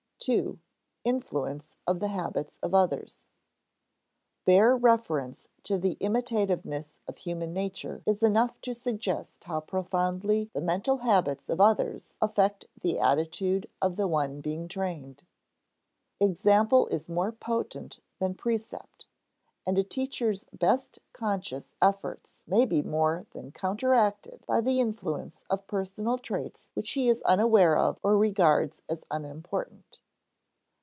§2. 0.25 0.59
Influence 1.03 1.77
of 1.87 1.99
the 1.99 2.09
Habits 2.09 2.59
of 2.61 2.75
Others 2.75 3.27
Bare 4.45 4.75
reference 4.77 5.47
to 5.63 5.79
the 5.79 5.97
imitativeness 5.99 6.93
of 7.07 7.17
human 7.17 7.53
nature 7.53 8.03
is 8.05 8.21
enough 8.21 8.61
to 8.61 8.75
suggest 8.75 9.45
how 9.45 9.59
profoundly 9.59 10.51
the 10.53 10.61
mental 10.61 10.97
habits 10.97 11.49
of 11.49 11.59
others 11.59 12.19
affect 12.21 12.67
the 12.81 12.99
attitude 12.99 13.67
of 13.81 13.95
the 13.95 14.05
one 14.07 14.41
being 14.41 14.67
trained. 14.67 15.23
Example 16.19 16.85
is 16.89 17.09
more 17.09 17.31
potent 17.31 17.99
than 18.19 18.35
precept; 18.35 19.07
and 19.65 19.75
a 19.79 19.83
teacher's 19.83 20.43
best 20.53 20.99
conscious 21.13 21.67
efforts 21.81 22.43
may 22.45 22.63
be 22.65 22.83
more 22.83 23.25
than 23.31 23.51
counteracted 23.51 24.45
by 24.45 24.61
the 24.61 24.79
influence 24.79 25.41
of 25.49 25.65
personal 25.65 26.19
traits 26.19 26.69
which 26.75 26.91
he 26.91 27.09
is 27.09 27.23
unaware 27.23 27.75
of 27.75 27.99
or 28.03 28.15
regards 28.15 28.83
as 28.87 29.01
unimportant. 29.09 29.97